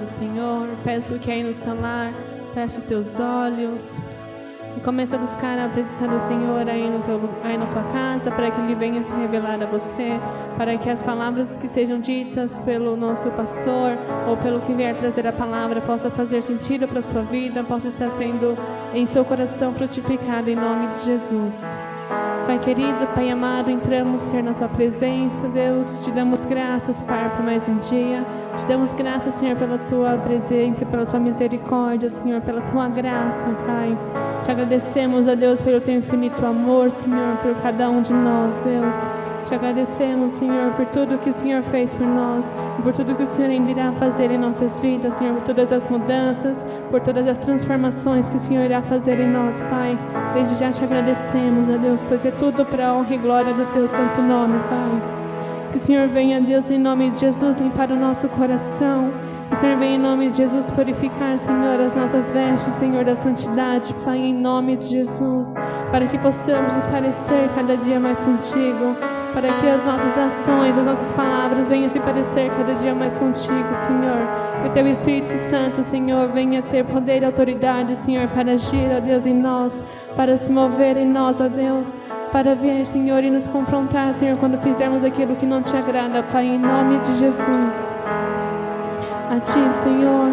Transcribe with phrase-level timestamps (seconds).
[0.00, 0.68] do Senhor.
[0.82, 2.12] Peço que aí no seu lar,
[2.54, 3.98] feche os teus olhos
[4.76, 8.30] e comece a buscar a presença do Senhor aí, no teu, aí na tua casa,
[8.30, 10.18] para que Ele venha se revelar a você,
[10.56, 15.26] para que as palavras que sejam ditas pelo nosso pastor ou pelo que vier trazer
[15.26, 18.56] a palavra possa fazer sentido para a sua vida, possa estar sendo
[18.94, 21.89] em seu coração frutificado em nome de Jesus.
[22.46, 26.04] Pai querido, Pai amado, entramos, Senhor, na Tua presença, Deus.
[26.04, 28.24] Te damos graças, Pai, por mais um dia.
[28.56, 33.96] Te damos graças, Senhor, pela Tua presença, pela Tua misericórdia, Senhor, pela Tua graça, Pai.
[34.42, 39.19] Te agradecemos, ó Deus, pelo Teu infinito amor, Senhor, por cada um de nós, Deus.
[39.50, 43.26] Te agradecemos, Senhor, por tudo que o Senhor fez por nós, por tudo que o
[43.26, 47.36] Senhor ainda irá fazer em nossas vidas, Senhor, por todas as mudanças, por todas as
[47.36, 49.98] transformações que o Senhor irá fazer em nós, Pai.
[50.34, 53.66] Desde já te agradecemos, ó Deus, pois é tudo para a honra e glória do
[53.72, 55.02] Teu santo nome, Pai.
[55.72, 59.10] Que o Senhor venha, Deus, em nome de Jesus, limpar o nosso coração.
[59.48, 63.16] Que o Senhor venha, em nome de Jesus, purificar, Senhor, as nossas vestes, Senhor, da
[63.16, 65.54] santidade, Pai, em nome de Jesus,
[65.90, 68.94] para que possamos nos parecer cada dia mais contigo
[69.32, 73.74] para que as nossas ações, as nossas palavras venham se parecer cada dia mais contigo,
[73.74, 74.28] Senhor.
[74.62, 79.00] Que o teu Espírito Santo, Senhor, venha ter poder e autoridade, Senhor, para agir, ó
[79.00, 79.82] Deus, em nós,
[80.16, 81.98] para se mover em nós, ó Deus,
[82.32, 86.46] para vir, Senhor, e nos confrontar, Senhor, quando fizermos aquilo que não te agrada, Pai,
[86.46, 87.96] em nome de Jesus.
[89.30, 90.28] A Ti, Senhor,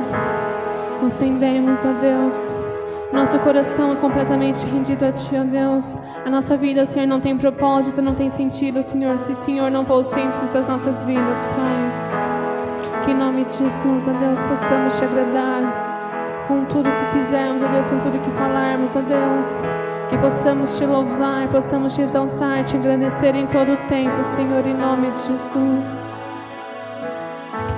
[1.01, 2.66] nos rendemos, ó Deus.
[3.11, 5.95] Nosso coração é completamente rendido a Ti, ó Deus.
[6.25, 9.85] A nossa vida, Senhor, não tem propósito, não tem sentido, Senhor, se o Senhor não
[9.85, 13.01] for o centro das nossas vidas, Pai.
[13.03, 17.67] Que em nome de Jesus, ó Deus, possamos Te agradar com tudo que fizermos, ó
[17.69, 19.61] Deus, com tudo que falarmos, ó Deus.
[20.09, 24.73] Que possamos Te louvar, possamos Te exaltar, Te agradecer em todo o tempo, Senhor, em
[24.73, 26.21] nome de Jesus.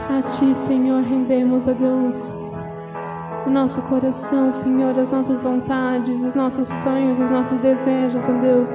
[0.09, 2.48] A Ti, Senhor, rendemos, ó Deus
[3.49, 8.69] o nosso coração, Senhor, as nossas vontades, os nossos sonhos, os nossos desejos, ó Deus.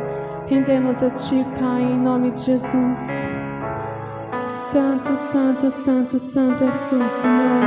[0.49, 2.99] Rendemos a Ti, Pai, em nome de Jesus.
[4.45, 7.63] Santo, Santo, Santo, Santo és Tu, Senhor.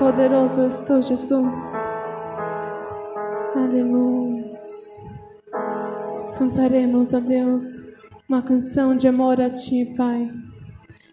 [0.00, 1.88] Poderoso és Tu, Jesus.
[3.54, 4.50] Aleluia.
[6.36, 7.62] Cantaremos a Deus
[8.28, 10.28] uma canção de amor a Ti, Pai.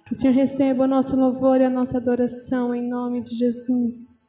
[0.07, 4.25] Que o Senhor receba o nosso louvor e a nossa adoração em nome de Jesus.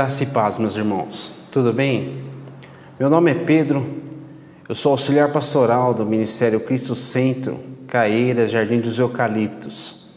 [0.00, 1.34] Graça e paz, meus irmãos.
[1.52, 2.24] Tudo bem?
[2.98, 3.86] Meu nome é Pedro.
[4.66, 10.08] Eu sou auxiliar pastoral do Ministério Cristo Centro, Caeiras, Jardim dos Eucaliptos.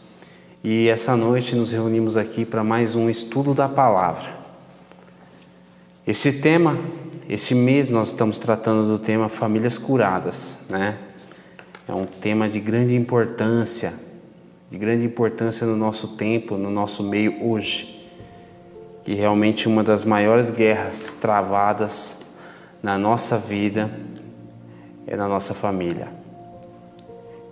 [0.64, 4.30] E essa noite nos reunimos aqui para mais um estudo da palavra.
[6.06, 6.78] Esse tema,
[7.28, 10.96] esse mês nós estamos tratando do tema famílias curadas, né?
[11.86, 13.92] É um tema de grande importância,
[14.70, 17.93] de grande importância no nosso tempo, no nosso meio hoje.
[19.04, 22.20] Que realmente uma das maiores guerras travadas
[22.82, 23.90] na nossa vida
[25.06, 26.08] é na nossa família.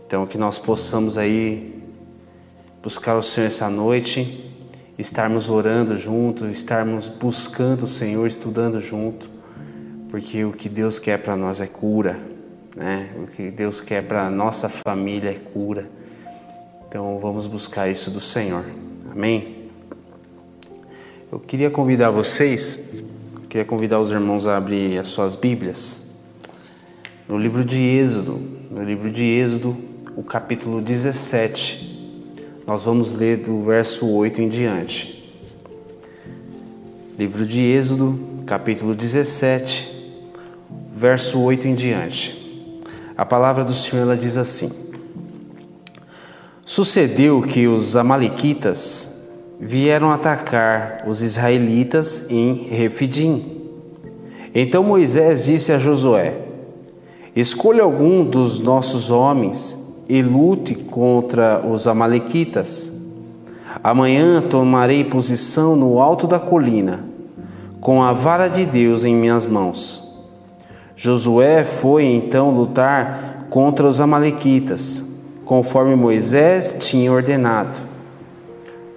[0.07, 1.83] Então que nós possamos aí
[2.83, 4.53] buscar o Senhor essa noite
[4.99, 9.31] estarmos orando junto, estarmos buscando o Senhor, estudando junto,
[10.09, 12.19] porque o que Deus quer para nós é cura,
[12.77, 13.11] né?
[13.23, 15.89] O que Deus quer para nossa família é cura.
[16.89, 18.65] Então vamos buscar isso do Senhor.
[19.11, 19.62] Amém.
[21.33, 22.79] Eu queria convidar vocês,
[23.49, 26.03] queria convidar os irmãos a abrir as suas Bíblias
[27.27, 28.39] no livro de Êxodo,
[28.71, 29.75] no livro de Êxodo,
[30.15, 32.21] o capítulo 17.
[32.67, 35.35] Nós vamos ler do verso 8 em diante.
[37.19, 39.89] Livro de Êxodo, capítulo 17,
[40.93, 42.79] verso 8 em diante.
[43.17, 44.71] A palavra do Senhor ela diz assim:
[46.67, 49.12] Sucedeu que os amalequitas
[49.65, 53.63] vieram atacar os israelitas em Refidim.
[54.53, 56.37] Então Moisés disse a Josué:
[57.37, 59.79] Escolha algum dos nossos homens
[60.09, 62.91] e lute contra os Amalequitas.
[63.85, 67.05] Amanhã tomarei posição no alto da colina,
[67.81, 70.03] com a vara de Deus em minhas mãos.
[70.97, 75.05] Josué foi então lutar contra os Amalequitas,
[75.45, 77.92] conforme Moisés tinha ordenado.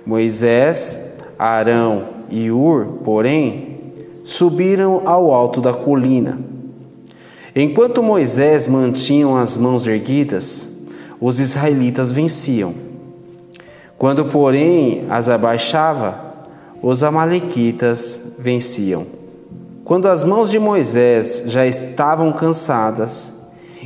[0.05, 0.99] Moisés,
[1.37, 3.93] Arão e Ur, porém,
[4.23, 6.39] subiram ao alto da colina.
[7.55, 10.69] Enquanto Moisés mantinha as mãos erguidas,
[11.19, 12.73] os israelitas venciam.
[13.97, 16.25] Quando, porém, as abaixava,
[16.81, 19.07] os amalequitas venciam.
[19.85, 23.33] Quando as mãos de Moisés já estavam cansadas,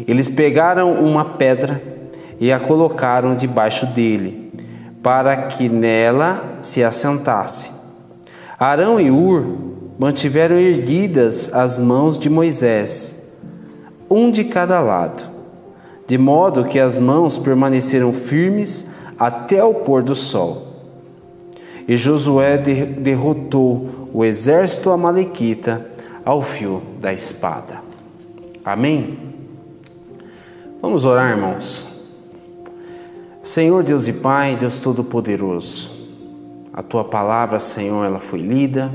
[0.08, 1.82] eles pegaram uma pedra
[2.40, 4.49] e a colocaram debaixo dele,
[5.02, 7.72] para que nela se assentasse.
[8.60, 9.46] Arão e Ur
[9.98, 13.32] mantiveram erguidas as mãos de Moisés,
[14.10, 15.40] um de cada lado
[16.10, 18.88] de modo que as mãos permaneceram firmes
[19.18, 20.66] até o pôr do sol.
[21.88, 25.86] E Josué derrotou o exército amalequita
[26.26, 27.84] ao fio da espada.
[28.66, 29.20] Amém?
[30.82, 31.89] Vamos orar, irmãos.
[33.42, 35.92] Senhor Deus e Pai, Deus Todo-Poderoso,
[36.74, 38.92] a tua palavra, Senhor, ela foi lida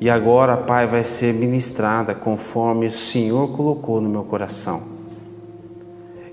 [0.00, 4.82] e agora, Pai, vai ser ministrada conforme o Senhor colocou no meu coração.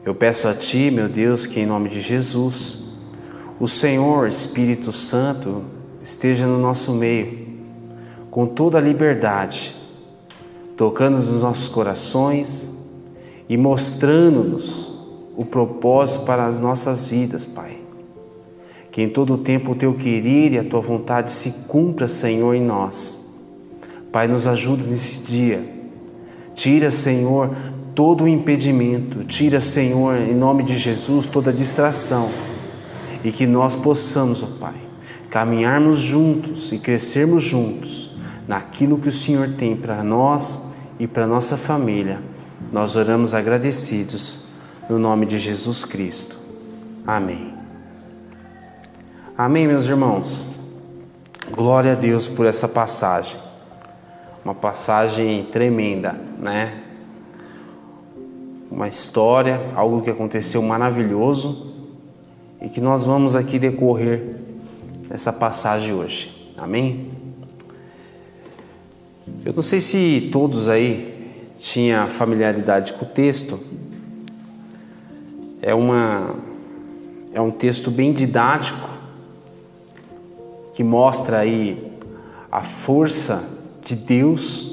[0.05, 2.83] Eu peço a Ti, meu Deus, que em nome de Jesus,
[3.59, 5.63] o Senhor Espírito Santo
[6.03, 7.47] esteja no nosso meio,
[8.29, 9.75] com toda a liberdade,
[10.77, 12.69] tocando nos nossos corações
[13.49, 15.00] e mostrando-nos
[15.41, 17.77] o propósito para as nossas vidas, Pai.
[18.91, 22.53] Que em todo o tempo o Teu querer e a Tua vontade se cumpra, Senhor,
[22.53, 23.19] em nós.
[24.11, 25.63] Pai, nos ajuda nesse dia.
[26.53, 27.49] Tira, Senhor,
[27.95, 32.29] todo o impedimento, tira, Senhor, em nome de Jesus, toda distração
[33.23, 34.75] e que nós possamos, ó Pai,
[35.29, 38.11] caminharmos juntos e crescermos juntos
[38.47, 40.59] naquilo que o Senhor tem para nós
[40.99, 42.21] e para nossa família.
[42.71, 44.39] Nós oramos agradecidos
[44.91, 46.37] no nome de Jesus Cristo.
[47.07, 47.53] Amém.
[49.37, 50.45] Amém, meus irmãos.
[51.49, 53.39] Glória a Deus por essa passagem.
[54.43, 56.81] Uma passagem tremenda, né?
[58.69, 61.73] uma história, algo que aconteceu maravilhoso
[62.61, 64.35] e que nós vamos aqui decorrer
[65.09, 66.53] nessa passagem hoje.
[66.57, 67.11] Amém?
[69.45, 73.57] Eu não sei se todos aí tinham familiaridade com o texto.
[75.61, 76.35] É uma
[77.33, 78.89] é um texto bem didático
[80.73, 81.91] que mostra aí
[82.51, 83.43] a força
[83.83, 84.69] de Deus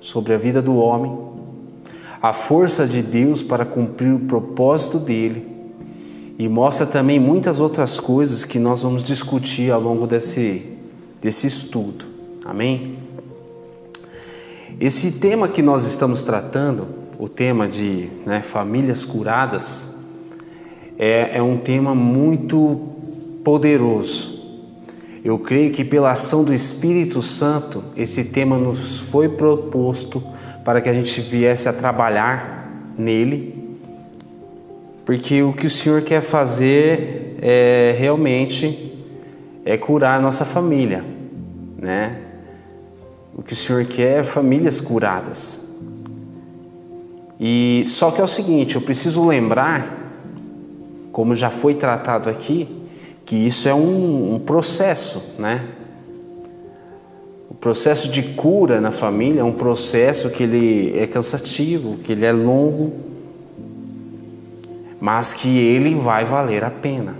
[0.00, 1.32] sobre a vida do homem
[2.22, 5.44] a força de Deus para cumprir o propósito dele
[6.38, 10.64] e mostra também muitas outras coisas que nós vamos discutir ao longo desse,
[11.20, 12.04] desse estudo.
[12.44, 12.96] Amém?
[14.80, 19.96] Esse tema que nós estamos tratando o tema de né, famílias curadas
[20.98, 22.80] é, é um tema muito
[23.44, 24.42] poderoso.
[25.24, 30.20] Eu creio que pela ação do Espírito Santo, esse tema nos foi proposto
[30.64, 33.78] para que a gente viesse a trabalhar nele,
[35.04, 39.00] porque o que o Senhor quer fazer é realmente
[39.64, 41.04] é curar a nossa família,
[41.78, 42.18] né?
[43.32, 45.71] O que o Senhor quer é famílias curadas.
[47.44, 49.98] E só que é o seguinte, eu preciso lembrar,
[51.10, 52.68] como já foi tratado aqui,
[53.24, 55.66] que isso é um, um processo, né?
[57.50, 62.24] O processo de cura na família é um processo que ele é cansativo, que ele
[62.24, 62.92] é longo,
[65.00, 67.16] mas que ele vai valer a pena.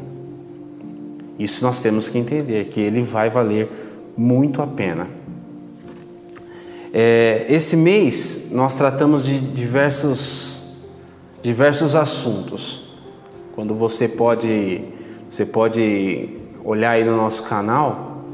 [1.36, 3.68] Isso nós temos que entender, que ele vai valer
[4.16, 5.21] muito a pena.
[6.92, 10.62] É, esse mês nós tratamos de diversos,
[11.42, 12.82] diversos assuntos.
[13.54, 14.82] Quando você pode,
[15.28, 16.28] você pode
[16.62, 18.24] olhar aí no nosso canal,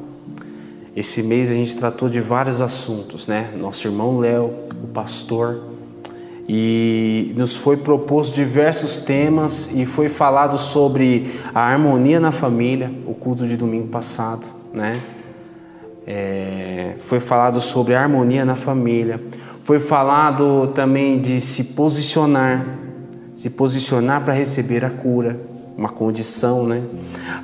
[0.97, 3.53] esse mês a gente tratou de vários assuntos, né?
[3.57, 5.63] Nosso irmão Léo, o pastor,
[6.49, 13.15] e nos foi proposto diversos temas e foi falado sobre a harmonia na família, o
[13.15, 15.18] culto de domingo passado, né?
[16.11, 19.23] É, foi falado sobre harmonia na família,
[19.63, 22.65] foi falado também de se posicionar,
[23.37, 25.39] se posicionar para receber a cura,
[25.77, 26.83] uma condição, né?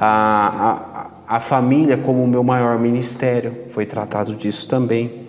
[0.00, 5.26] A, a, a família como o meu maior ministério, foi tratado disso também.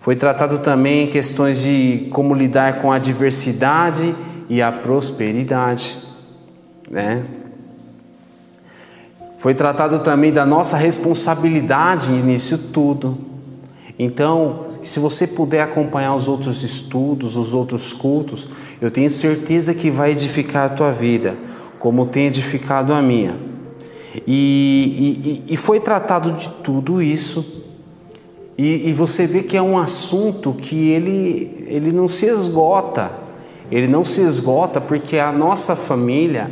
[0.00, 4.16] Foi tratado também questões de como lidar com a adversidade
[4.48, 5.98] e a prosperidade,
[6.90, 7.26] né?
[9.40, 13.16] Foi tratado também da nossa responsabilidade nisso tudo.
[13.98, 18.46] Então, se você puder acompanhar os outros estudos, os outros cultos,
[18.82, 21.38] eu tenho certeza que vai edificar a tua vida,
[21.78, 23.34] como tem edificado a minha.
[24.26, 27.64] E, e, e foi tratado de tudo isso.
[28.58, 33.10] E, e, você vê que é um assunto que ele, ele não se esgota.
[33.72, 36.50] Ele não se esgota porque a nossa família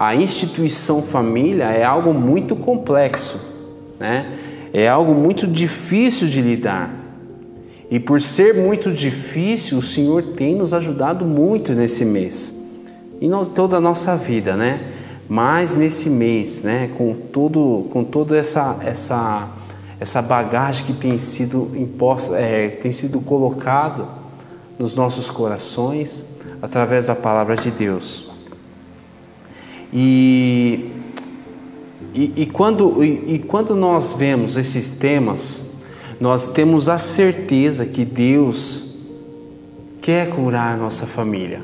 [0.00, 3.38] a instituição família é algo muito complexo,
[3.98, 4.34] né?
[4.72, 6.90] É algo muito difícil de lidar.
[7.90, 12.58] E por ser muito difícil, o Senhor tem nos ajudado muito nesse mês.
[13.20, 14.90] E não toda a nossa vida, né?
[15.28, 19.50] Mas nesse mês, né, com todo com toda essa essa
[20.00, 24.08] essa bagagem que tem sido imposta, é, tem sido colocado
[24.78, 26.24] nos nossos corações
[26.62, 28.29] através da palavra de Deus.
[29.92, 30.90] E,
[32.14, 35.76] e, e quando, e, e quando nós vemos esses temas,
[36.20, 38.94] nós temos a certeza que Deus
[40.00, 41.62] quer curar a nossa família.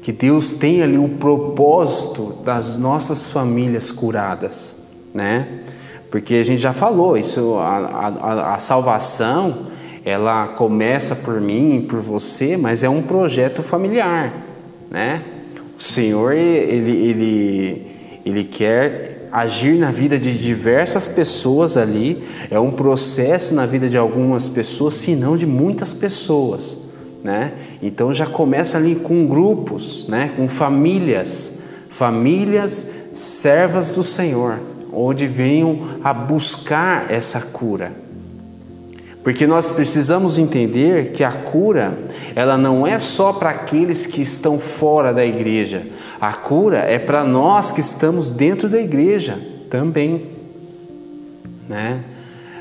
[0.00, 5.60] Que Deus tem ali o propósito das nossas famílias curadas, né?
[6.10, 9.68] Porque a gente já falou, isso, a, a, a salvação,
[10.04, 14.32] ela começa por mim e por você, mas é um projeto familiar,
[14.90, 15.41] né?
[15.78, 17.86] O Senhor, ele, ele,
[18.24, 23.96] ele quer agir na vida de diversas pessoas ali, é um processo na vida de
[23.96, 26.76] algumas pessoas, se não de muitas pessoas,
[27.24, 27.52] né?
[27.82, 30.32] Então já começa ali com grupos, né?
[30.36, 34.60] Com famílias, famílias servas do Senhor,
[34.92, 37.92] onde venham a buscar essa cura.
[39.22, 41.96] Porque nós precisamos entender que a cura,
[42.34, 45.86] ela não é só para aqueles que estão fora da igreja.
[46.20, 49.38] A cura é para nós que estamos dentro da igreja
[49.70, 50.26] também,
[51.68, 52.02] né?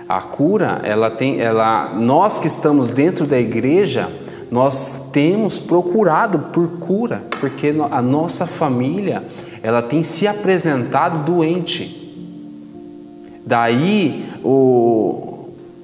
[0.07, 4.09] A cura, ela tem, ela, nós que estamos dentro da igreja,
[4.51, 9.23] nós temos procurado por cura, porque a nossa família,
[9.63, 11.97] ela tem se apresentado doente.
[13.45, 15.30] Daí o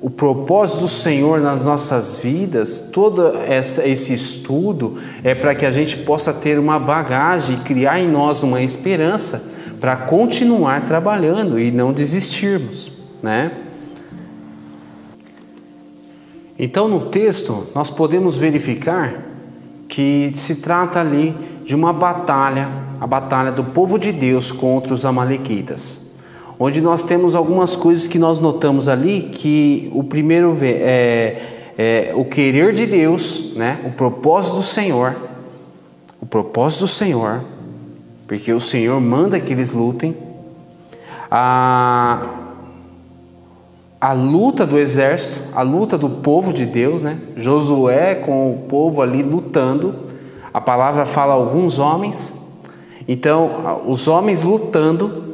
[0.08, 5.98] o propósito do Senhor nas nossas vidas, todo esse estudo é para que a gente
[5.98, 11.91] possa ter uma bagagem e criar em nós uma esperança para continuar trabalhando e não
[11.91, 12.89] desistirmos,
[13.22, 13.52] né?
[16.58, 19.26] Então, no texto, nós podemos verificar
[19.89, 25.06] que se trata ali de uma batalha, a batalha do povo de Deus contra os
[25.06, 26.07] amalequitas
[26.60, 31.38] onde nós temos algumas coisas que nós notamos ali, que o primeiro é,
[31.78, 33.80] é o querer de Deus, né?
[33.86, 35.15] o propósito do Senhor,
[36.20, 37.43] o propósito do Senhor,
[38.28, 40.15] porque o Senhor manda que eles lutem,
[41.30, 42.26] a,
[44.02, 47.20] a luta do exército, a luta do povo de Deus, né?
[47.36, 49.93] Josué com o povo ali lutando.
[50.54, 52.34] A palavra fala alguns homens.
[53.08, 55.26] Então, os homens lutando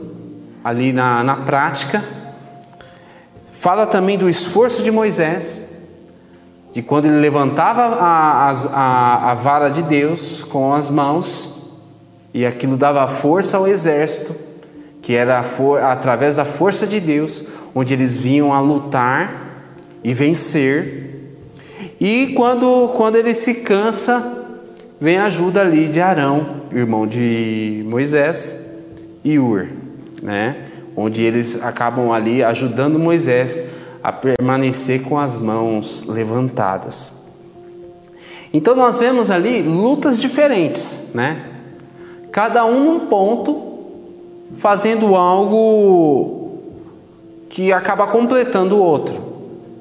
[0.64, 2.04] ali na, na prática.
[3.52, 5.70] Fala também do esforço de Moisés,
[6.72, 11.62] de quando ele levantava a, a, a vara de Deus com as mãos,
[12.34, 14.36] e aquilo dava força ao exército,
[15.02, 15.44] que era
[15.92, 17.44] através da força de Deus,
[17.76, 19.68] onde eles vinham a lutar
[20.04, 21.38] e vencer.
[22.00, 24.46] E quando, quando ele se cansa,
[25.00, 28.58] vem a ajuda ali de Arão, irmão de Moisés,
[29.24, 29.68] e Ur,
[30.24, 30.70] né?
[30.96, 33.62] onde eles acabam ali ajudando Moisés
[34.02, 37.12] a permanecer com as mãos levantadas.
[38.54, 41.46] Então nós vemos ali lutas diferentes, né?
[42.32, 43.74] Cada um num ponto,
[44.58, 46.60] fazendo algo
[47.50, 49.22] que acaba completando o outro,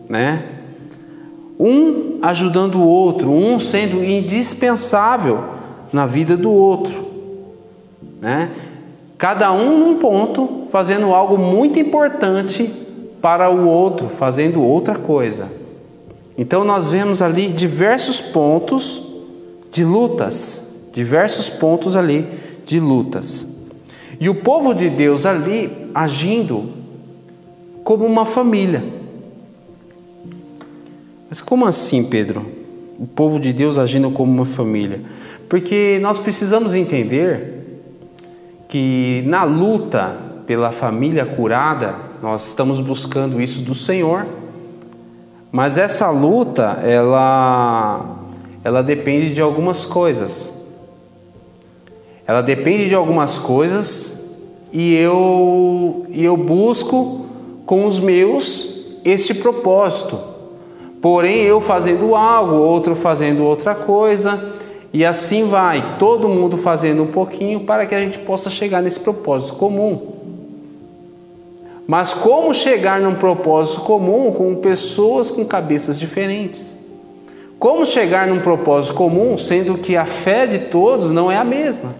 [0.09, 0.45] né?
[1.59, 5.45] Um ajudando o outro, um sendo indispensável
[5.93, 7.07] na vida do outro,
[8.21, 8.51] né?
[9.23, 12.69] Cada um num ponto, fazendo algo muito importante
[13.21, 15.49] para o outro, fazendo outra coisa.
[16.37, 19.01] Então nós vemos ali diversos pontos
[19.71, 22.27] de lutas, diversos pontos ali
[22.65, 23.47] de lutas.
[24.19, 26.71] E o povo de Deus ali agindo
[27.85, 28.83] como uma família.
[31.29, 32.45] Mas como assim, Pedro?
[32.99, 35.01] O povo de Deus agindo como uma família?
[35.49, 37.62] Porque nós precisamos entender
[38.73, 44.25] que na luta pela família curada, nós estamos buscando isso do Senhor.
[45.51, 48.17] Mas essa luta, ela
[48.65, 50.55] ela depende de algumas coisas.
[52.27, 54.39] Ela depende de algumas coisas
[54.73, 57.27] e eu e eu busco
[57.67, 60.19] com os meus este propósito.
[61.03, 64.43] Porém, eu fazendo algo, outro fazendo outra coisa,
[64.93, 69.01] e assim vai, todo mundo fazendo um pouquinho para que a gente possa chegar nesse
[69.01, 70.13] propósito comum.
[71.87, 76.77] Mas como chegar num propósito comum com pessoas com cabeças diferentes?
[77.59, 81.95] Como chegar num propósito comum sendo que a fé de todos não é a mesma?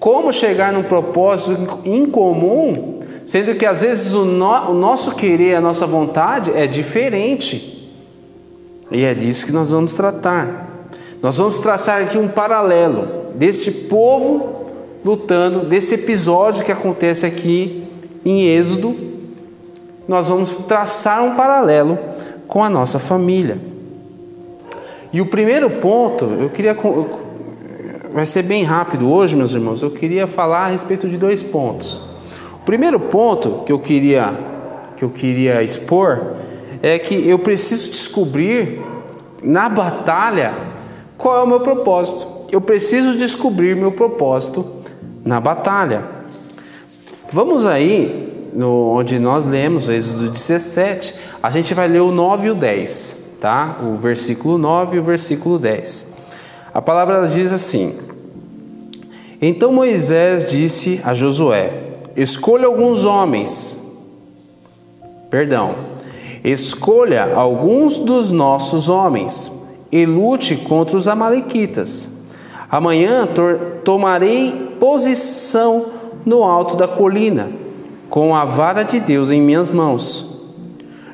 [0.00, 5.60] Como chegar num propósito incomum sendo que às vezes o, no, o nosso querer, a
[5.60, 7.90] nossa vontade é diferente?
[8.90, 10.71] E é disso que nós vamos tratar.
[11.22, 14.66] Nós vamos traçar aqui um paralelo desse povo
[15.04, 17.84] lutando, desse episódio que acontece aqui
[18.24, 18.96] em Êxodo.
[20.08, 21.96] Nós vamos traçar um paralelo
[22.48, 23.56] com a nossa família.
[25.12, 26.76] E o primeiro ponto, eu queria.
[28.12, 29.80] Vai ser bem rápido hoje, meus irmãos.
[29.80, 32.00] Eu queria falar a respeito de dois pontos.
[32.54, 34.34] O primeiro ponto que eu queria,
[34.96, 36.34] que eu queria expor
[36.82, 38.82] é que eu preciso descobrir
[39.40, 40.71] na batalha
[41.22, 42.26] qual é o meu propósito?
[42.50, 44.66] Eu preciso descobrir meu propósito
[45.24, 46.02] na batalha.
[47.32, 52.50] Vamos aí, no, onde nós lemos, Êxodo 17, a gente vai ler o 9 e
[52.50, 53.78] o 10, tá?
[53.84, 56.06] O versículo 9 e o versículo 10.
[56.74, 57.94] A palavra diz assim:
[59.40, 63.80] Então Moisés disse a Josué: Escolha alguns homens,
[65.30, 65.76] perdão,
[66.42, 69.61] escolha alguns dos nossos homens
[69.92, 72.08] e lute contra os Amalequitas.
[72.70, 73.28] Amanhã
[73.84, 75.86] tomarei posição
[76.24, 77.52] no alto da colina,
[78.08, 80.26] com a vara de Deus em minhas mãos.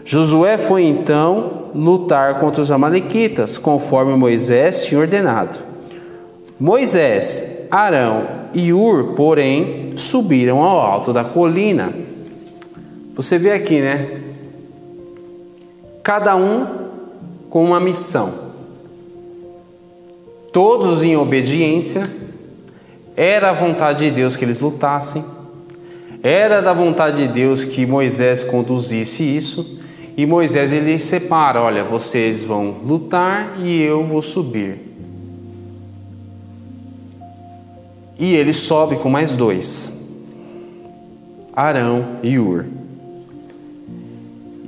[0.05, 5.59] Josué foi então lutar contra os Amalequitas, conforme Moisés tinha ordenado.
[6.59, 11.93] Moisés, Arão e Ur, porém, subiram ao alto da colina.
[13.14, 14.23] Você vê aqui, né?
[16.03, 16.67] Cada um
[17.51, 18.47] com uma missão
[20.52, 22.11] todos em obediência,
[23.16, 25.24] era a vontade de Deus que eles lutassem,
[26.22, 29.78] era da vontade de Deus que Moisés conduzisse isso,
[30.16, 34.78] e Moisés ele separa: olha, vocês vão lutar e eu vou subir.
[38.18, 40.04] E ele sobe com mais dois,
[41.54, 42.64] Arão e Ur.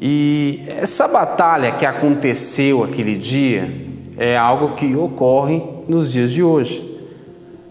[0.00, 3.89] E essa batalha que aconteceu aquele dia,
[4.20, 6.86] é algo que ocorre nos dias de hoje.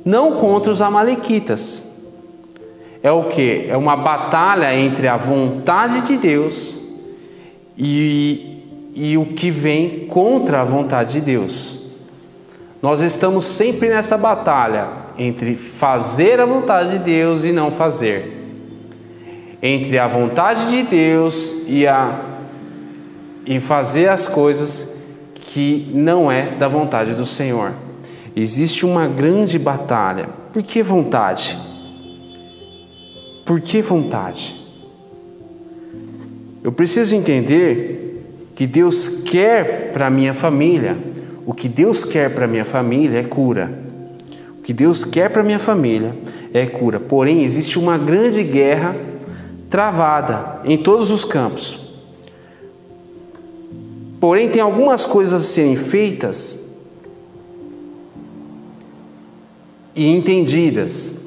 [0.04, 1.88] Não contra os amalequitas.
[3.04, 3.68] É o que?
[3.70, 6.76] É uma batalha entre a vontade de Deus
[7.78, 8.64] e,
[8.96, 11.84] e o que vem contra a vontade de Deus.
[12.82, 14.88] Nós estamos sempre nessa batalha
[15.20, 18.38] entre fazer a vontade de Deus e não fazer.
[19.62, 22.22] Entre a vontade de Deus e a
[23.46, 24.99] em fazer as coisas
[25.54, 27.74] que não é da vontade do Senhor.
[28.36, 30.30] Existe uma grande batalha.
[30.54, 31.58] Por que vontade?
[33.46, 34.56] Por que vontade?
[36.64, 40.96] Eu preciso entender que Deus quer para minha família,
[41.46, 43.74] o que Deus quer para minha família é cura.
[44.60, 46.16] O que Deus quer para minha família
[46.54, 47.00] é cura.
[47.00, 48.96] Porém, existe uma grande guerra
[49.68, 51.89] travada em todos os campos.
[54.20, 56.60] Porém, tem algumas coisas a serem feitas
[59.96, 61.18] e entendidas.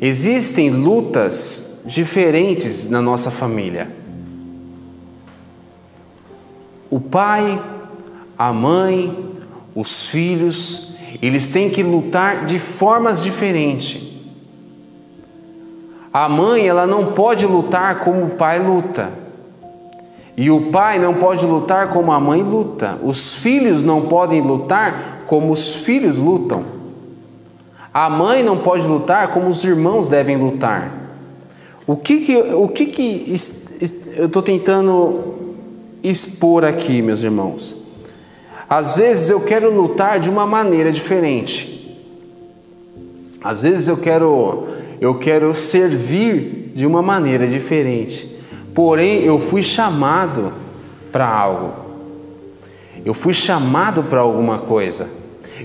[0.00, 3.94] Existem lutas diferentes na nossa família.
[6.90, 7.62] O pai,
[8.36, 9.30] a mãe,
[9.74, 14.02] os filhos, eles têm que lutar de formas diferentes.
[16.12, 19.21] A mãe, ela não pode lutar como o pai luta.
[20.36, 22.98] E o pai não pode lutar como a mãe luta.
[23.02, 26.64] Os filhos não podem lutar como os filhos lutam.
[27.92, 30.90] A mãe não pode lutar como os irmãos devem lutar.
[31.86, 33.34] O que que, o que, que
[34.16, 35.34] eu estou tentando
[36.02, 37.76] expor aqui, meus irmãos?
[38.68, 42.00] Às vezes eu quero lutar de uma maneira diferente.
[43.44, 44.66] Às vezes eu quero
[44.98, 48.31] eu quero servir de uma maneira diferente.
[48.74, 50.52] Porém, eu fui chamado
[51.10, 51.72] para algo.
[53.04, 55.08] Eu fui chamado para alguma coisa.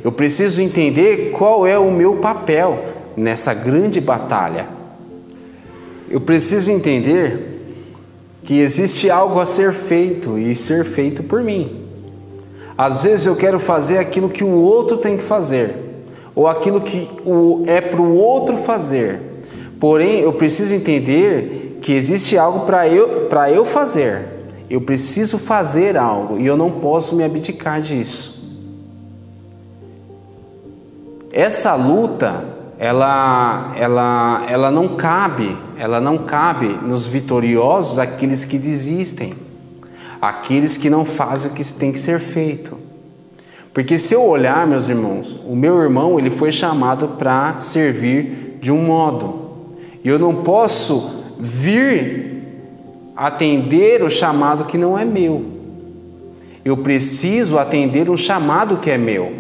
[0.03, 2.83] Eu preciso entender qual é o meu papel
[3.15, 4.67] nessa grande batalha.
[6.09, 7.57] Eu preciso entender
[8.43, 11.83] que existe algo a ser feito e ser feito por mim.
[12.77, 15.73] Às vezes eu quero fazer aquilo que o outro tem que fazer,
[16.35, 17.09] ou aquilo que
[17.65, 19.19] é para o outro fazer.
[19.79, 24.37] Porém, eu preciso entender que existe algo para eu, eu fazer.
[24.69, 28.37] Eu preciso fazer algo e eu não posso me abdicar disso.
[31.31, 32.43] Essa luta,
[32.79, 39.35] ela, ela, ela não cabe, ela não cabe nos vitoriosos aqueles que desistem,
[40.21, 42.77] aqueles que não fazem o que tem que ser feito.
[43.73, 48.71] Porque se eu olhar, meus irmãos, o meu irmão ele foi chamado para servir de
[48.71, 49.75] um modo.
[50.03, 52.37] E eu não posso vir
[53.15, 55.43] atender o chamado que não é meu.
[56.63, 59.31] Eu preciso atender um chamado que é meu.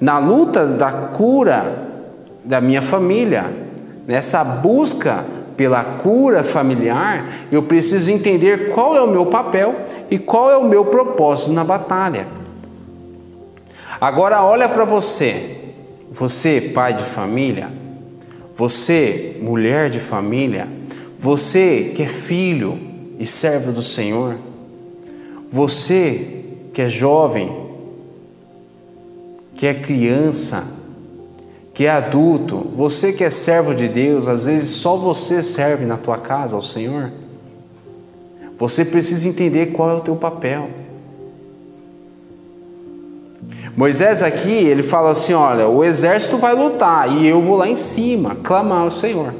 [0.00, 1.88] Na luta da cura
[2.44, 3.52] da minha família,
[4.06, 5.24] nessa busca
[5.56, 9.76] pela cura familiar, eu preciso entender qual é o meu papel
[10.10, 12.26] e qual é o meu propósito na batalha.
[14.00, 15.74] Agora olha para você,
[16.10, 17.68] você pai de família,
[18.60, 20.68] você, mulher de família,
[21.18, 22.78] você que é filho
[23.18, 24.36] e servo do Senhor,
[25.50, 27.50] você que é jovem,
[29.54, 30.66] que é criança,
[31.72, 35.96] que é adulto, você que é servo de Deus, às vezes só você serve na
[35.96, 37.10] tua casa ao Senhor.
[38.58, 40.68] Você precisa entender qual é o teu papel.
[43.80, 47.74] Moisés aqui, ele fala assim: olha, o exército vai lutar e eu vou lá em
[47.74, 49.32] cima clamar ao Senhor.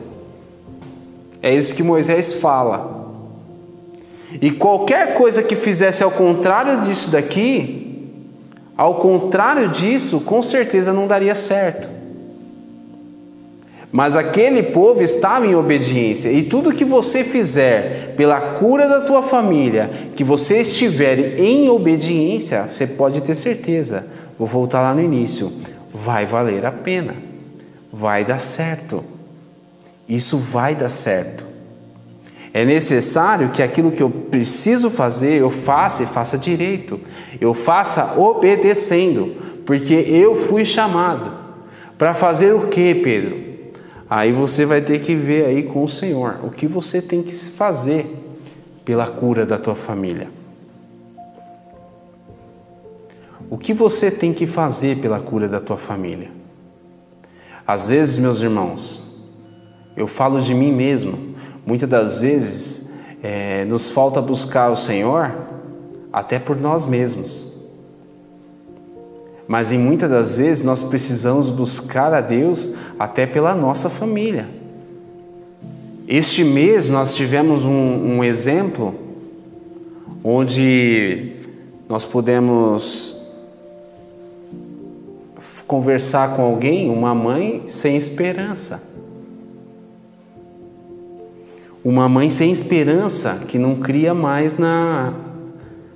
[1.42, 3.12] É isso que Moisés fala.
[4.40, 8.08] E qualquer coisa que fizesse ao contrário disso daqui,
[8.78, 11.90] ao contrário disso, com certeza não daria certo.
[13.92, 19.22] Mas aquele povo estava em obediência, e tudo que você fizer pela cura da tua
[19.22, 24.06] família, que você estiver em obediência, você pode ter certeza,
[24.40, 25.52] Vou voltar lá no início.
[25.92, 27.14] Vai valer a pena.
[27.92, 29.04] Vai dar certo.
[30.08, 31.44] Isso vai dar certo.
[32.50, 36.98] É necessário que aquilo que eu preciso fazer, eu faça e faça direito.
[37.38, 41.30] Eu faça obedecendo, porque eu fui chamado.
[41.98, 43.36] Para fazer o que, Pedro?
[44.08, 47.34] Aí você vai ter que ver aí com o Senhor o que você tem que
[47.34, 48.06] fazer
[48.86, 50.39] pela cura da tua família.
[53.50, 56.30] O que você tem que fazer pela cura da tua família?
[57.66, 59.02] Às vezes, meus irmãos,
[59.96, 61.34] eu falo de mim mesmo,
[61.66, 65.34] muitas das vezes é, nos falta buscar o Senhor
[66.12, 67.52] até por nós mesmos.
[69.48, 74.48] Mas em muitas das vezes nós precisamos buscar a Deus até pela nossa família.
[76.06, 78.94] Este mês nós tivemos um, um exemplo
[80.22, 81.32] onde
[81.88, 83.19] nós pudemos
[85.70, 88.82] conversar com alguém, uma mãe sem esperança.
[91.84, 95.14] Uma mãe sem esperança que não cria mais na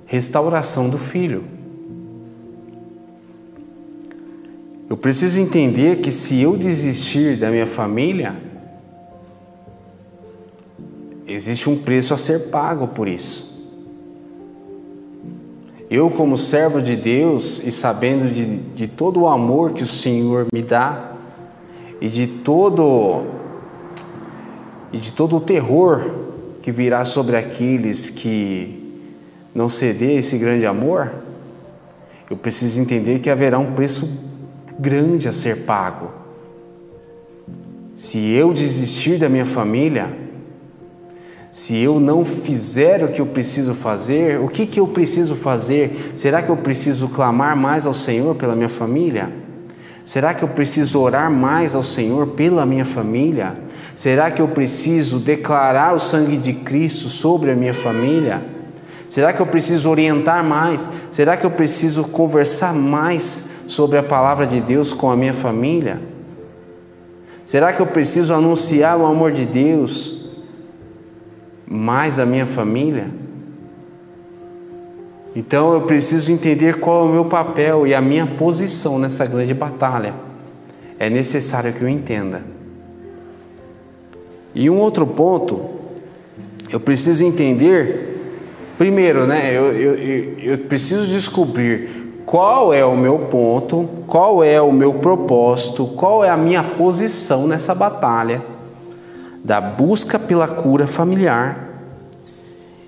[0.05, 1.43] restauração do filho.
[4.89, 8.33] Eu preciso entender que se eu desistir da minha família,
[11.27, 13.54] existe um preço a ser pago por isso.
[15.89, 20.47] Eu, como servo de Deus e sabendo de, de todo o amor que o Senhor
[20.51, 21.11] me dá
[22.01, 23.23] e de todo
[24.91, 26.09] e de todo o terror
[26.61, 28.99] que virá sobre aqueles que
[29.53, 31.11] não ceder esse grande amor,
[32.29, 34.09] eu preciso entender que haverá um preço
[34.79, 36.09] grande a ser pago.
[37.95, 40.24] Se eu desistir da minha família,
[41.55, 46.11] se eu não fizer o que eu preciso fazer, o que, que eu preciso fazer?
[46.17, 49.31] Será que eu preciso clamar mais ao Senhor pela minha família?
[50.03, 53.55] Será que eu preciso orar mais ao Senhor pela minha família?
[53.95, 58.43] Será que eu preciso declarar o sangue de Cristo sobre a minha família?
[59.07, 60.89] Será que eu preciso orientar mais?
[61.09, 66.01] Será que eu preciso conversar mais sobre a palavra de Deus com a minha família?
[67.45, 70.24] Será que eu preciso anunciar o amor de Deus
[71.67, 73.09] mais à minha família?
[75.35, 79.53] Então eu preciso entender qual é o meu papel e a minha posição nessa grande
[79.53, 80.13] batalha.
[80.97, 82.41] É necessário que eu entenda.
[84.53, 85.61] E um outro ponto,
[86.69, 88.39] eu preciso entender,
[88.77, 89.53] primeiro, né?
[89.53, 89.95] Eu, eu,
[90.39, 96.29] eu preciso descobrir qual é o meu ponto, qual é o meu propósito, qual é
[96.29, 98.54] a minha posição nessa batalha
[99.45, 101.69] da busca pela cura familiar.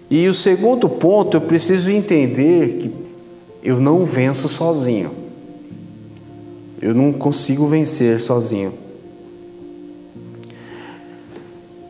[0.09, 2.93] E o segundo ponto, eu preciso entender que
[3.61, 5.11] eu não venço sozinho.
[6.81, 8.73] Eu não consigo vencer sozinho.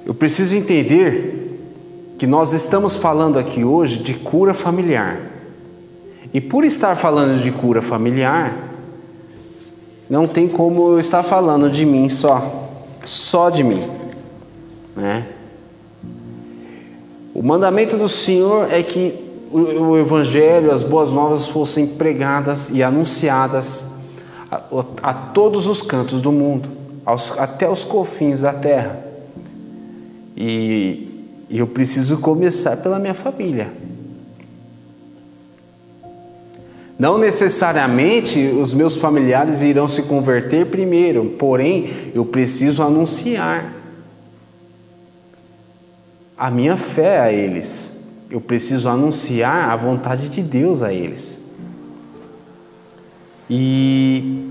[0.06, 1.62] Eu preciso entender
[2.18, 5.22] que nós estamos falando aqui hoje de cura familiar.
[6.34, 8.54] E por estar falando de cura familiar,
[10.10, 12.70] não tem como eu estar falando de mim só,
[13.06, 13.80] só de mim,
[14.98, 15.28] né?
[17.34, 23.96] O mandamento do Senhor é que o Evangelho, as boas novas fossem pregadas e anunciadas
[24.52, 24.62] a,
[25.04, 26.70] a todos os cantos do mundo,
[27.06, 29.00] aos, até os confins da terra.
[30.36, 33.72] E, e eu preciso começar pela minha família.
[37.00, 43.77] Não necessariamente os meus familiares irão se converter primeiro, porém eu preciso anunciar
[46.38, 48.02] a minha fé a eles.
[48.30, 51.40] Eu preciso anunciar a vontade de Deus a eles.
[53.50, 54.46] E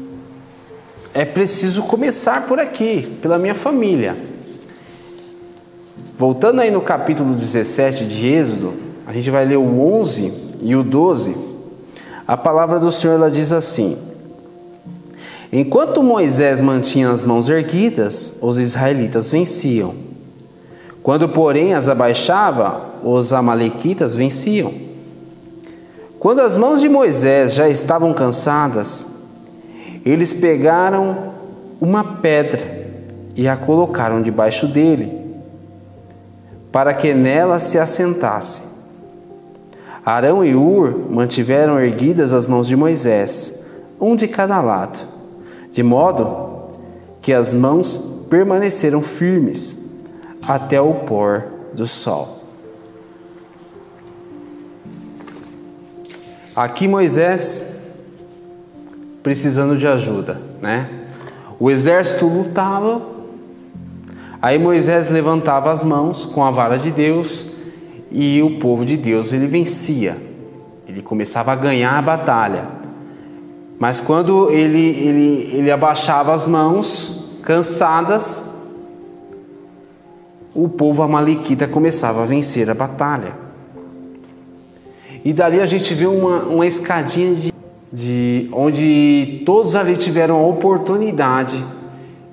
[1.13, 4.17] é preciso começar por aqui, pela minha família.
[6.17, 8.75] Voltando aí no capítulo 17 de Êxodo,
[9.07, 11.37] a gente vai ler o 11 e o 12.
[12.27, 13.99] A palavra do Senhor ela diz assim:
[15.53, 19.95] Enquanto Moisés mantinha as mãos erguidas, os israelitas venciam.
[21.07, 24.75] Quando, porém, as abaixava, os amalequitas venciam.
[26.19, 29.07] Quando as mãos de Moisés já estavam cansadas,
[30.05, 31.33] eles pegaram
[31.81, 32.89] uma pedra
[33.37, 35.17] e a colocaram debaixo dele,
[36.73, 38.63] para que nela se assentasse.
[40.05, 43.65] Arão e Ur mantiveram erguidas as mãos de Moisés,
[44.01, 45.07] um de cada lado,
[45.71, 46.73] de modo
[47.21, 47.97] que as mãos
[48.29, 49.86] permaneceram firmes
[50.47, 52.45] até o pôr do sol.
[56.55, 57.75] Aqui Moisés
[59.23, 60.89] precisando de ajuda, né?
[61.59, 63.03] O exército lutava,
[64.41, 67.51] aí Moisés levantava as mãos com a vara de Deus
[68.11, 70.17] e o povo de Deus ele vencia.
[70.89, 72.69] Ele começava a ganhar a batalha.
[73.79, 78.56] Mas quando ele, ele, ele abaixava as mãos, cansadas,
[80.57, 83.35] o povo amalequita começava a vencer a batalha.
[85.25, 87.53] E dali a gente vê uma, uma escadinha de,
[87.93, 91.63] de onde todos ali tiveram a oportunidade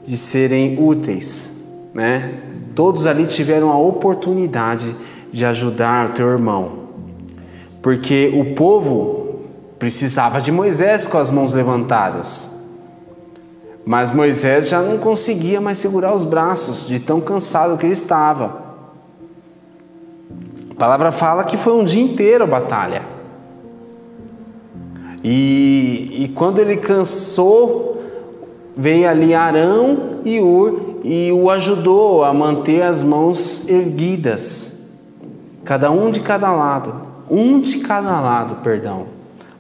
[0.06, 1.52] de serem úteis,
[1.94, 2.36] né?
[2.74, 4.96] Todos ali tiveram a oportunidade
[5.32, 6.84] de ajudar o teu irmão.
[7.82, 9.40] Porque o povo
[9.78, 12.50] precisava de Moisés com as mãos levantadas.
[13.86, 18.64] Mas Moisés já não conseguia mais segurar os braços, de tão cansado que ele estava.
[20.72, 23.04] A palavra fala que foi um dia inteiro a batalha.
[25.24, 28.02] E, e quando ele cansou,
[28.76, 34.74] veio ali Arão e Ur e o ajudou a manter as mãos erguidas
[35.64, 37.14] cada um de cada lado.
[37.30, 39.06] um de cada lado, perdão,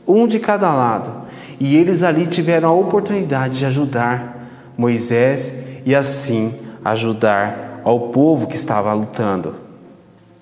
[0.05, 1.11] um de cada lado.
[1.59, 8.55] E eles ali tiveram a oportunidade de ajudar Moisés e assim ajudar ao povo que
[8.55, 9.55] estava lutando.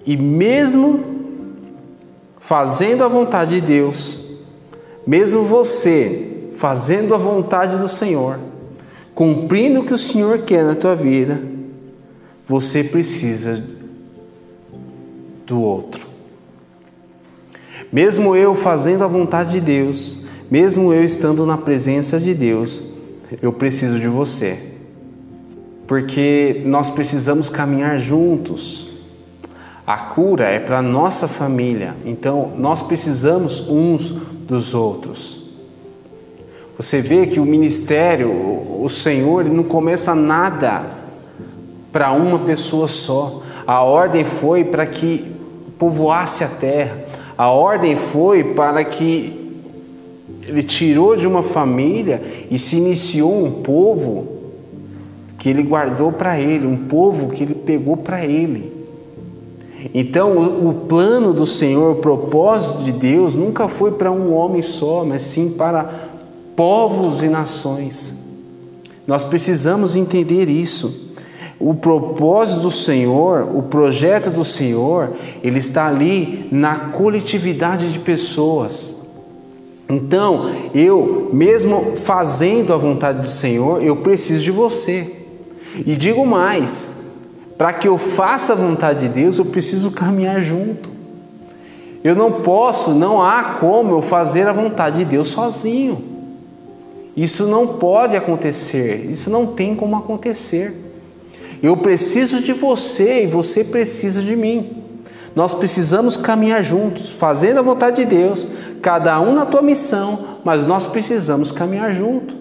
[0.06, 1.04] E mesmo
[2.40, 4.20] fazendo a vontade de Deus,
[5.06, 8.40] mesmo você fazendo a vontade do Senhor,
[9.14, 11.42] cumprindo o que o Senhor quer na tua vida,
[12.48, 13.64] você precisa
[15.46, 16.08] do outro.
[17.92, 20.21] Mesmo eu fazendo a vontade de Deus,
[20.52, 22.84] mesmo eu estando na presença de Deus,
[23.42, 24.60] eu preciso de você.
[25.88, 28.90] Porque nós precisamos caminhar juntos.
[29.88, 34.10] A cura é para nossa família, então nós precisamos uns
[34.46, 35.40] dos outros.
[36.78, 40.84] Você vê que o ministério, o Senhor, não começa nada
[41.94, 43.42] para uma pessoa só.
[43.66, 45.32] A ordem foi para que
[45.80, 46.98] povoasse a terra.
[47.38, 49.41] A ordem foi para que
[50.48, 54.28] ele tirou de uma família e se iniciou um povo
[55.38, 58.72] que ele guardou para ele, um povo que ele pegou para ele.
[59.94, 60.38] Então,
[60.68, 65.24] o, plano do Senhor, o propósito de Deus, nunca foi para um homem só, mas
[65.24, 65.90] sim para
[66.56, 68.24] povos e nações.
[69.08, 71.10] Nós precisamos entender isso.
[71.60, 75.14] O propósito do Senhor, o projeto do Senhor,
[75.44, 79.01] ele está ali na coletividade de pessoas.
[79.92, 85.06] Então, eu, mesmo fazendo a vontade do Senhor, eu preciso de você.
[85.86, 87.02] E digo mais:
[87.58, 90.90] para que eu faça a vontade de Deus, eu preciso caminhar junto.
[92.04, 96.04] Eu não posso, não há como eu fazer a vontade de Deus sozinho.
[97.16, 100.74] Isso não pode acontecer, isso não tem como acontecer.
[101.62, 104.82] Eu preciso de você e você precisa de mim.
[105.36, 108.48] Nós precisamos caminhar juntos, fazendo a vontade de Deus,
[108.82, 112.36] cada um na tua missão, mas nós precisamos caminhar junto.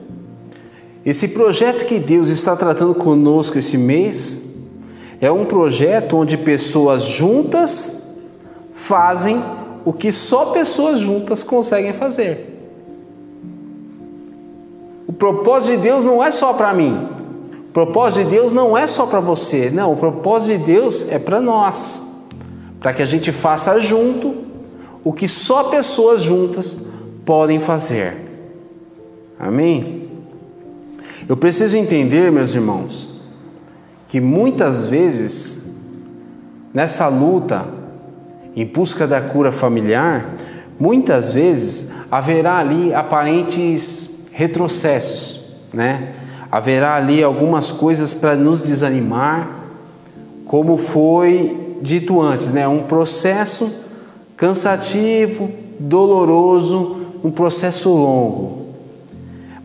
[1.04, 4.40] Esse projeto que Deus está tratando conosco esse mês
[5.20, 8.16] é um projeto onde pessoas juntas
[8.72, 9.42] fazem
[9.84, 12.58] o que só pessoas juntas conseguem fazer.
[15.06, 17.08] O propósito de Deus não é só para mim.
[17.68, 19.70] O propósito de Deus não é só para você.
[19.70, 22.09] Não, o propósito de Deus é para nós.
[22.80, 24.34] Para que a gente faça junto
[25.04, 26.78] o que só pessoas juntas
[27.24, 28.16] podem fazer.
[29.38, 30.08] Amém?
[31.28, 33.10] Eu preciso entender, meus irmãos,
[34.08, 35.74] que muitas vezes
[36.74, 37.66] nessa luta
[38.56, 40.34] em busca da cura familiar,
[40.78, 45.40] muitas vezes haverá ali aparentes retrocessos,
[45.72, 46.12] né?
[46.50, 49.48] Haverá ali algumas coisas para nos desanimar,
[50.46, 52.66] como foi dito antes, né?
[52.66, 53.70] Um processo
[54.36, 58.66] cansativo, doloroso, um processo longo.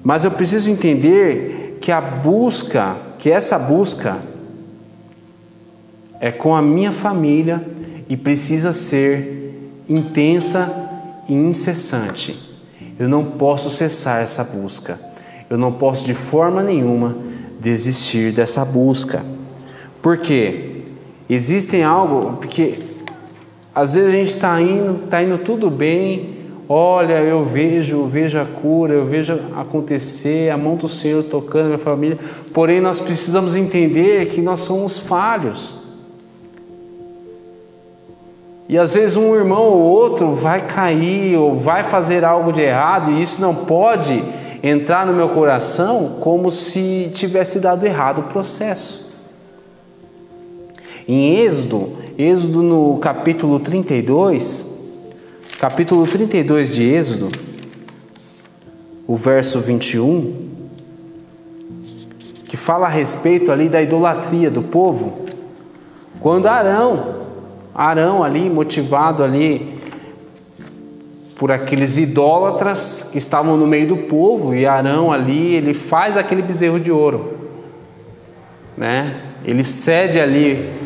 [0.04, 4.18] Mas eu preciso entender que a busca, que essa busca
[6.20, 7.66] é com a minha família
[8.10, 10.72] e precisa ser intensa
[11.28, 12.38] e incessante.
[12.98, 15.00] Eu não posso cessar essa busca.
[15.50, 17.18] Eu não posso de forma nenhuma
[17.60, 19.24] desistir dessa busca.
[20.02, 20.75] Por quê?
[21.30, 22.80] Existem algo, porque
[23.74, 26.36] às vezes a gente está indo, está indo tudo bem.
[26.68, 31.78] Olha, eu vejo, vejo a cura, eu vejo acontecer, a mão do Senhor tocando minha
[31.78, 32.18] família.
[32.54, 35.78] Porém, nós precisamos entender que nós somos falhos.
[38.68, 43.12] E às vezes um irmão ou outro vai cair ou vai fazer algo de errado,
[43.12, 44.24] e isso não pode
[44.64, 49.05] entrar no meu coração como se tivesse dado errado o processo.
[51.08, 54.66] Em Êxodo, Êxodo no capítulo 32,
[55.60, 57.30] capítulo 32 de Êxodo,
[59.06, 60.34] o verso 21,
[62.48, 65.28] que fala a respeito ali da idolatria do povo,
[66.20, 67.18] quando Arão,
[67.76, 69.76] Arão ali, motivado ali
[71.36, 76.42] por aqueles idólatras que estavam no meio do povo, e Arão ali, ele faz aquele
[76.42, 77.36] bezerro de ouro,
[78.76, 79.22] né?
[79.46, 80.85] Ele cede ali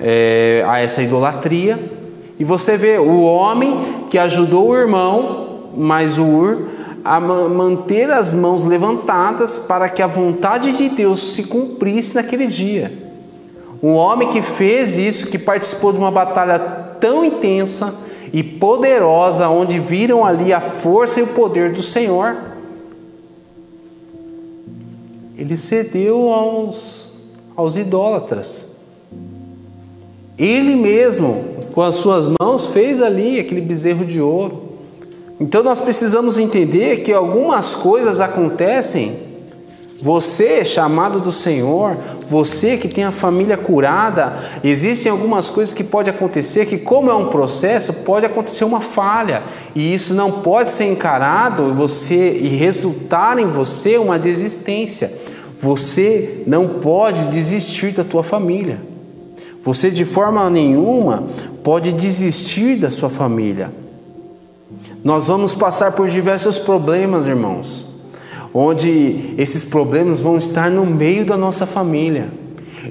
[0.00, 1.92] é, a essa idolatria.
[2.38, 6.58] E você vê o homem que ajudou o irmão, mais o Ur,
[7.04, 12.92] a manter as mãos levantadas para que a vontade de Deus se cumprisse naquele dia.
[13.82, 16.58] Um homem que fez isso, que participou de uma batalha
[17.00, 17.94] tão intensa
[18.32, 22.36] e poderosa, onde viram ali a força e o poder do Senhor,
[25.36, 27.12] ele cedeu aos,
[27.56, 28.67] aos idólatras.
[30.38, 34.62] Ele mesmo, com as suas mãos fez ali aquele bezerro de ouro.
[35.40, 39.28] Então nós precisamos entender que algumas coisas acontecem
[40.00, 41.96] você, chamado do Senhor,
[42.28, 47.14] você que tem a família curada, existem algumas coisas que pode acontecer que, como é
[47.14, 49.42] um processo, pode acontecer uma falha,
[49.74, 55.12] e isso não pode ser encarado você e resultar em você uma desistência.
[55.60, 58.80] Você não pode desistir da tua família.
[59.68, 61.24] Você de forma nenhuma
[61.62, 63.70] pode desistir da sua família.
[65.04, 67.86] Nós vamos passar por diversos problemas, irmãos
[68.54, 72.28] onde esses problemas vão estar no meio da nossa família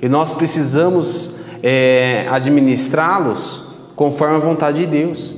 [0.02, 3.64] e nós precisamos é, administrá-los
[3.96, 5.34] conforme a vontade de Deus,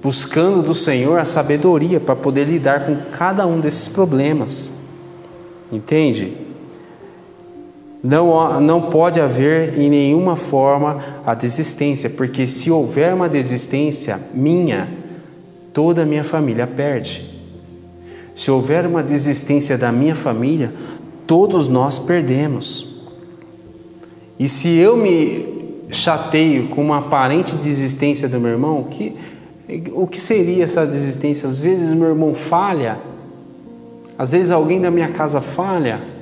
[0.00, 4.72] buscando do Senhor a sabedoria para poder lidar com cada um desses problemas,
[5.72, 6.45] entende?
[8.06, 14.88] Não, não pode haver em nenhuma forma a desistência, porque se houver uma desistência minha,
[15.72, 17.28] toda a minha família perde.
[18.32, 20.72] Se houver uma desistência da minha família,
[21.26, 22.94] todos nós perdemos.
[24.38, 29.16] E se eu me chateio com uma aparente desistência do meu irmão, que,
[29.92, 31.48] o que seria essa desistência?
[31.48, 33.00] Às vezes meu irmão falha,
[34.16, 36.14] às vezes alguém da minha casa falha,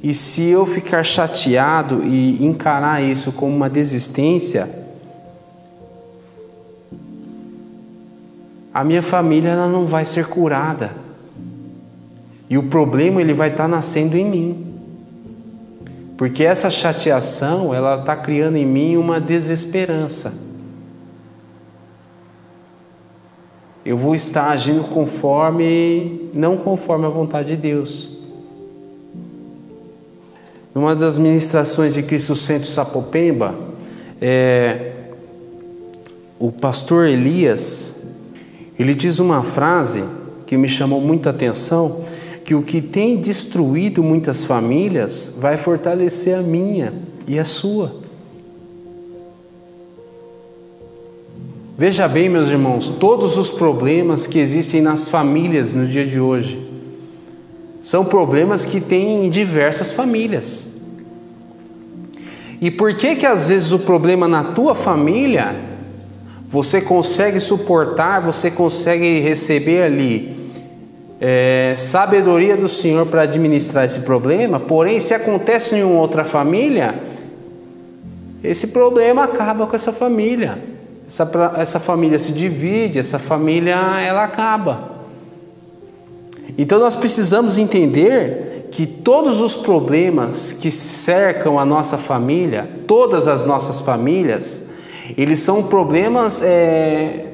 [0.00, 4.70] e se eu ficar chateado e encarar isso como uma desistência,
[8.72, 10.92] a minha família ela não vai ser curada.
[12.48, 14.66] E o problema ele vai estar tá nascendo em mim.
[16.16, 20.32] Porque essa chateação, ela está criando em mim uma desesperança.
[23.84, 28.21] Eu vou estar agindo conforme, não conforme a vontade de Deus.
[30.74, 33.54] Numa das ministrações de Cristo Centro Sapopemba,
[34.20, 34.92] é,
[36.38, 38.02] o pastor Elias,
[38.78, 40.02] ele diz uma frase
[40.46, 42.00] que me chamou muita atenção,
[42.42, 46.94] que o que tem destruído muitas famílias vai fortalecer a minha
[47.26, 48.00] e a sua.
[51.76, 56.71] Veja bem, meus irmãos, todos os problemas que existem nas famílias no dia de hoje
[57.82, 60.80] são problemas que tem em diversas famílias.
[62.60, 65.56] E por que que às vezes o problema na tua família
[66.48, 70.42] você consegue suportar, você consegue receber ali
[71.24, 77.00] é, sabedoria do Senhor para administrar esse problema, porém, se acontece em uma outra família,
[78.42, 80.58] esse problema acaba com essa família.
[81.06, 84.90] Essa, essa família se divide, essa família ela acaba.
[86.56, 93.44] Então nós precisamos entender que todos os problemas que cercam a nossa família, todas as
[93.44, 94.64] nossas famílias,
[95.16, 97.26] eles são problemas é,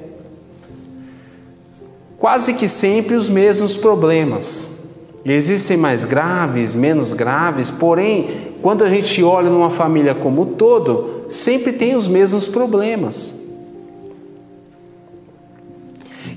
[2.18, 4.76] quase que sempre os mesmos problemas.
[5.24, 11.24] Existem mais graves, menos graves, porém, quando a gente olha numa família como um todo,
[11.28, 13.47] sempre tem os mesmos problemas.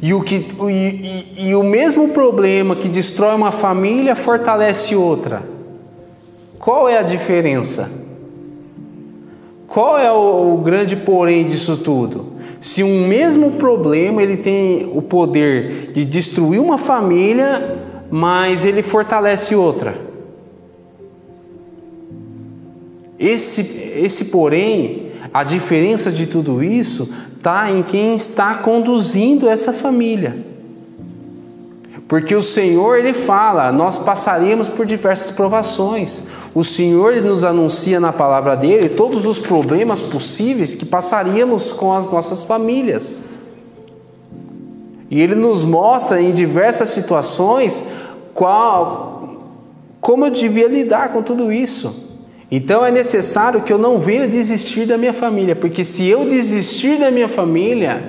[0.02, 5.44] E o, que, e, e, e o mesmo problema que destrói uma família fortalece outra.
[6.58, 7.90] Qual é a diferença?
[9.68, 12.34] Qual é o, o grande porém disso tudo?
[12.60, 17.80] Se um mesmo problema ele tem o poder de destruir uma família,
[18.10, 19.96] mas ele fortalece outra.
[23.20, 27.08] Esse, esse porém, a diferença de tudo isso
[27.42, 30.38] está em quem está conduzindo essa família.
[32.08, 36.24] Porque o Senhor ele fala, nós passaríamos por diversas provações.
[36.54, 41.92] O Senhor ele nos anuncia na palavra dele todos os problemas possíveis que passaríamos com
[41.92, 43.24] as nossas famílias.
[45.10, 47.86] E ele nos mostra em diversas situações
[48.36, 49.48] qual
[50.00, 52.01] como eu devia lidar com tudo isso.
[52.52, 57.00] Então é necessário que eu não venha desistir da minha família, porque se eu desistir
[57.00, 58.04] da minha família,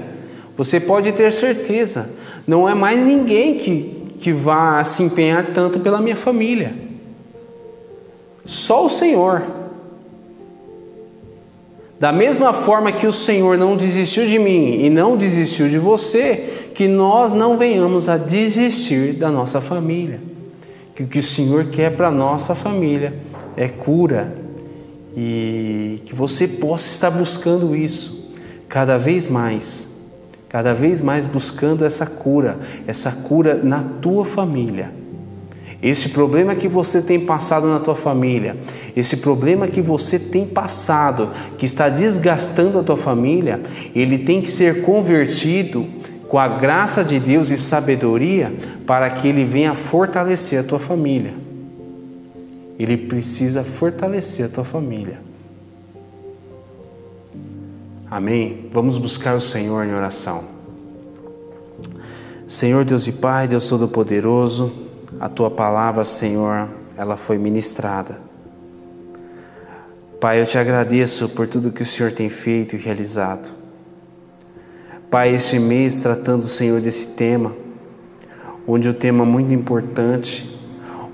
[0.57, 2.11] você pode ter certeza,
[2.45, 6.74] não é mais ninguém que, que vá se empenhar tanto pela minha família.
[8.45, 9.45] Só o Senhor.
[12.01, 16.68] Da mesma forma que o Senhor não desistiu de mim e não desistiu de você,
[16.74, 20.18] que nós não venhamos a desistir da nossa família.
[20.97, 23.14] Que o que o Senhor quer para a nossa família
[23.57, 24.34] é cura
[25.16, 28.32] e que você possa estar buscando isso
[28.68, 29.92] cada vez mais
[30.53, 34.92] cada vez mais buscando essa cura, essa cura na tua família.
[35.82, 38.57] esse problema que você tem passado na tua família,
[38.94, 43.61] esse problema que você tem passado, que está desgastando a tua família,
[43.92, 45.84] ele tem que ser convertido
[46.28, 48.53] com a graça de Deus e sabedoria
[48.86, 51.34] para que ele venha fortalecer a tua família.
[52.79, 55.20] Ele precisa fortalecer a tua família.
[58.11, 58.68] Amém?
[58.70, 60.45] Vamos buscar o Senhor em oração.
[62.47, 64.70] Senhor Deus e Pai, Deus Todo-Poderoso,
[65.18, 68.20] a tua palavra, Senhor, ela foi ministrada.
[70.20, 73.53] Pai, eu te agradeço por tudo que o Senhor tem feito e realizado.
[75.11, 77.55] Pai, este mês tratando, Senhor, desse tema,
[78.66, 80.61] onde o tema muito importante,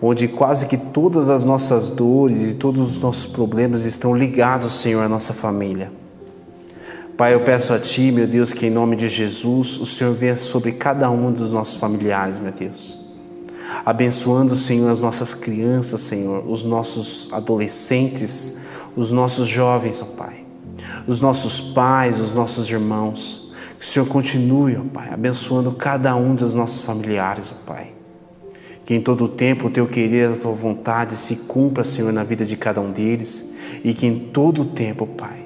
[0.00, 5.02] onde quase que todas as nossas dores e todos os nossos problemas estão ligados, Senhor,
[5.02, 5.90] à nossa família.
[7.16, 10.36] Pai, eu peço a Ti, meu Deus, que em nome de Jesus o Senhor venha
[10.36, 12.96] sobre cada um dos nossos familiares, meu Deus.
[13.84, 18.58] Abençoando, Senhor, as nossas crianças, Senhor, os nossos adolescentes,
[18.94, 20.44] os nossos jovens, ó Pai,
[21.08, 23.52] os nossos pais, os nossos irmãos.
[23.76, 27.97] Que o Senhor continue, ó Pai, abençoando cada um dos nossos familiares, ó Pai.
[28.88, 32.46] Que em todo tempo o teu querer, a tua vontade se cumpra, Senhor, na vida
[32.46, 33.52] de cada um deles.
[33.84, 35.44] E que em todo tempo, Pai,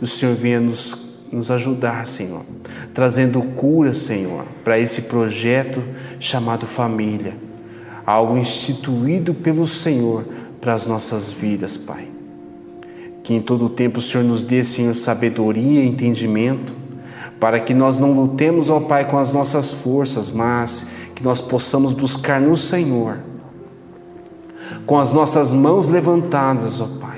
[0.00, 0.96] o Senhor venha nos
[1.32, 2.42] nos ajudar, Senhor,
[2.92, 5.82] trazendo cura, Senhor, para esse projeto
[6.20, 7.36] chamado família,
[8.06, 10.24] algo instituído pelo Senhor
[10.60, 12.06] para as nossas vidas, Pai.
[13.24, 16.72] Que em todo tempo o Senhor nos dê, Senhor, sabedoria e entendimento,
[17.40, 21.92] para que nós não lutemos, ó Pai, com as nossas forças, mas que nós possamos
[21.92, 23.18] buscar no Senhor,
[24.86, 27.14] com as nossas mãos levantadas, ó Pai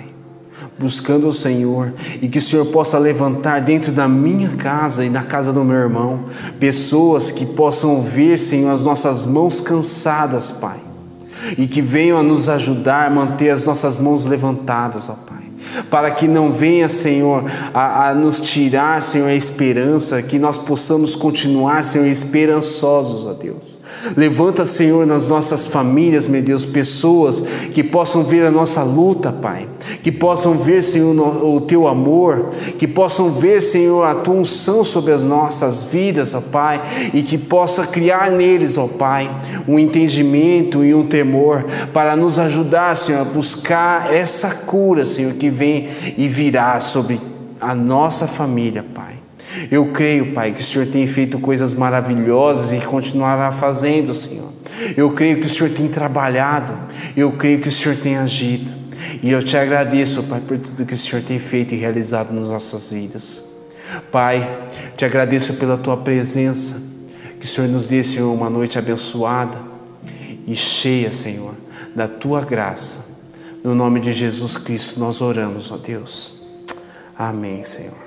[0.78, 5.22] buscando o Senhor e que o Senhor possa levantar dentro da minha casa e na
[5.22, 6.24] casa do meu irmão
[6.60, 10.78] pessoas que possam ver, Senhor, as nossas mãos cansadas, Pai,
[11.56, 15.35] e que venham a nos ajudar a manter as nossas mãos levantadas, ó Pai
[15.90, 21.14] para que não venha, Senhor, a, a, nos tirar, Senhor, a esperança, que nós possamos
[21.14, 23.78] continuar, Senhor, esperançosos, ó Deus.
[24.16, 27.40] Levanta, Senhor, nas nossas famílias, meu Deus, pessoas
[27.72, 29.68] que possam ver a nossa luta, Pai,
[30.02, 35.12] que possam ver, Senhor, o teu amor, que possam ver, Senhor, a tua unção sobre
[35.12, 36.80] as nossas vidas, ó Pai,
[37.12, 39.30] e que possa criar neles, ó Pai,
[39.66, 45.50] um entendimento e um temor para nos ajudar, Senhor, a buscar essa cura, Senhor, que
[45.50, 47.20] vem e virá sobre
[47.60, 49.15] a nossa família, Pai.
[49.70, 54.52] Eu creio, Pai, que o Senhor tem feito coisas maravilhosas e continuará fazendo, Senhor.
[54.96, 56.76] Eu creio que o Senhor tem trabalhado,
[57.16, 58.72] eu creio que o Senhor tem agido.
[59.22, 62.48] E eu te agradeço, Pai, por tudo que o Senhor tem feito e realizado nas
[62.48, 63.44] nossas vidas.
[64.10, 66.82] Pai, te agradeço pela tua presença.
[67.38, 69.58] Que o Senhor nos dê, Senhor, uma noite abençoada
[70.46, 71.54] e cheia, Senhor,
[71.94, 73.16] da tua graça.
[73.62, 76.42] No nome de Jesus Cristo nós oramos, ó Deus.
[77.18, 78.05] Amém, Senhor.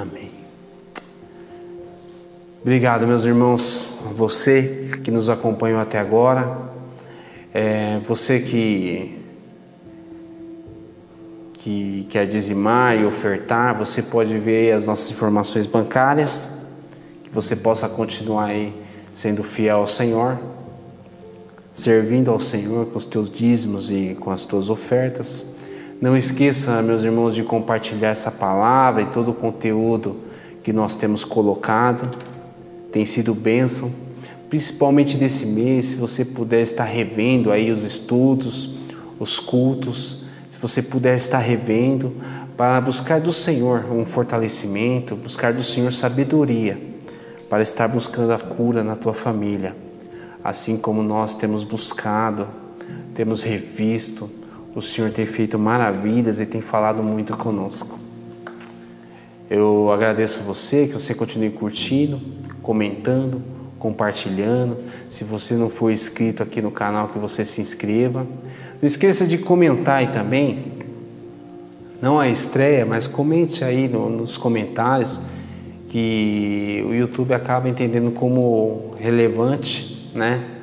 [0.00, 0.30] Amém.
[2.62, 6.56] Obrigado, meus irmãos, você que nos acompanhou até agora,
[7.52, 9.18] é, você que,
[11.52, 16.62] que quer dizimar e ofertar, você pode ver as nossas informações bancárias,
[17.22, 18.72] que você possa continuar aí
[19.12, 20.38] sendo fiel ao Senhor,
[21.74, 25.59] servindo ao Senhor com os teus dízimos e com as tuas ofertas.
[26.00, 30.16] Não esqueça, meus irmãos, de compartilhar essa palavra e todo o conteúdo
[30.62, 32.16] que nós temos colocado.
[32.90, 33.92] Tem sido bênção,
[34.48, 38.76] principalmente desse mês, se você puder estar revendo aí os estudos,
[39.18, 42.14] os cultos, se você puder estar revendo
[42.56, 46.80] para buscar do Senhor um fortalecimento, buscar do Senhor sabedoria
[47.50, 49.76] para estar buscando a cura na tua família,
[50.42, 52.48] assim como nós temos buscado,
[53.14, 54.39] temos revisto,
[54.74, 57.98] o Senhor tem feito maravilhas e tem falado muito conosco.
[59.48, 62.20] Eu agradeço você, que você continue curtindo,
[62.62, 63.42] comentando,
[63.80, 64.76] compartilhando.
[65.08, 68.24] Se você não for inscrito aqui no canal, que você se inscreva.
[68.80, 70.72] Não esqueça de comentar aí também.
[72.00, 75.20] Não a estreia, mas comente aí no, nos comentários
[75.88, 80.59] que o YouTube acaba entendendo como relevante, né?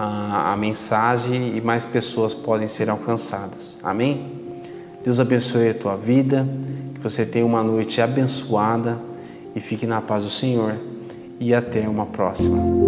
[0.00, 3.80] A, a mensagem e mais pessoas podem ser alcançadas.
[3.82, 4.30] Amém?
[5.02, 6.46] Deus abençoe a tua vida,
[6.94, 8.96] que você tenha uma noite abençoada
[9.56, 10.76] e fique na paz do Senhor.
[11.40, 12.87] E até uma próxima.